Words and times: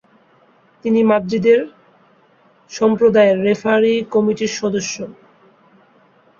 তিনি 0.85 0.99
মাদ্রিদের 1.03 1.59
সম্প্রদায়ের 2.71 3.37
রেফারি 3.47 3.93
কমিটির 4.13 4.51
সদস্য। 4.59 4.95